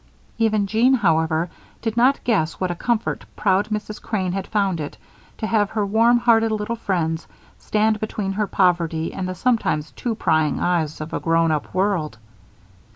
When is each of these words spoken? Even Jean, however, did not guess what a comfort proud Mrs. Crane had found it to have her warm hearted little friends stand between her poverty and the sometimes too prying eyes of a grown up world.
Even 0.39 0.65
Jean, 0.65 0.95
however, 0.95 1.47
did 1.83 1.95
not 1.95 2.23
guess 2.23 2.53
what 2.59 2.71
a 2.71 2.75
comfort 2.75 3.23
proud 3.35 3.69
Mrs. 3.69 4.01
Crane 4.01 4.31
had 4.31 4.47
found 4.47 4.79
it 4.79 4.97
to 5.37 5.45
have 5.45 5.69
her 5.69 5.85
warm 5.85 6.17
hearted 6.17 6.49
little 6.51 6.75
friends 6.75 7.27
stand 7.59 7.99
between 7.99 8.31
her 8.31 8.47
poverty 8.47 9.13
and 9.13 9.29
the 9.29 9.35
sometimes 9.35 9.91
too 9.91 10.15
prying 10.15 10.59
eyes 10.59 11.01
of 11.01 11.13
a 11.13 11.19
grown 11.19 11.51
up 11.51 11.71
world. 11.71 12.17